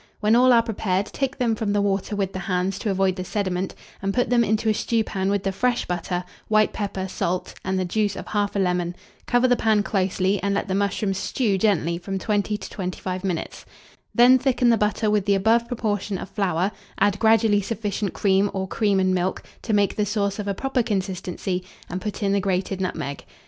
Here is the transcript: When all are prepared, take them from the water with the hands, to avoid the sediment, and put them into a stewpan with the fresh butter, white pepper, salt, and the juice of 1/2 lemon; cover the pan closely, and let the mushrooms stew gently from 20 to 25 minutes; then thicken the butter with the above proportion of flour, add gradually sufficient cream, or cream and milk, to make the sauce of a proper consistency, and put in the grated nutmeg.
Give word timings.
When 0.19 0.35
all 0.35 0.51
are 0.51 0.63
prepared, 0.63 1.05
take 1.05 1.37
them 1.37 1.53
from 1.53 1.73
the 1.73 1.79
water 1.81 2.15
with 2.15 2.33
the 2.33 2.39
hands, 2.39 2.79
to 2.79 2.89
avoid 2.89 3.15
the 3.17 3.23
sediment, 3.23 3.75
and 4.01 4.15
put 4.15 4.31
them 4.31 4.43
into 4.43 4.67
a 4.67 4.73
stewpan 4.73 5.29
with 5.29 5.43
the 5.43 5.51
fresh 5.51 5.85
butter, 5.85 6.23
white 6.47 6.73
pepper, 6.73 7.07
salt, 7.07 7.53
and 7.63 7.77
the 7.77 7.85
juice 7.85 8.15
of 8.15 8.25
1/2 8.29 8.63
lemon; 8.63 8.95
cover 9.27 9.47
the 9.47 9.55
pan 9.55 9.83
closely, 9.83 10.41
and 10.41 10.55
let 10.55 10.67
the 10.67 10.73
mushrooms 10.73 11.19
stew 11.19 11.55
gently 11.55 11.99
from 11.99 12.17
20 12.17 12.57
to 12.57 12.67
25 12.67 13.23
minutes; 13.23 13.63
then 14.15 14.39
thicken 14.39 14.69
the 14.69 14.75
butter 14.75 15.07
with 15.07 15.27
the 15.27 15.35
above 15.35 15.67
proportion 15.67 16.17
of 16.17 16.27
flour, 16.29 16.71
add 16.99 17.19
gradually 17.19 17.61
sufficient 17.61 18.11
cream, 18.11 18.49
or 18.55 18.67
cream 18.67 18.99
and 18.99 19.13
milk, 19.13 19.43
to 19.61 19.71
make 19.71 19.95
the 19.97 20.03
sauce 20.07 20.39
of 20.39 20.47
a 20.47 20.55
proper 20.55 20.81
consistency, 20.81 21.63
and 21.91 22.01
put 22.01 22.23
in 22.23 22.31
the 22.33 22.39
grated 22.41 22.81
nutmeg. 22.81 23.23